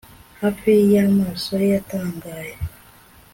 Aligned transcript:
Hafi 0.41 0.71
yamaso 0.93 1.51
ye 1.61 1.67
yatangaye 1.73 2.53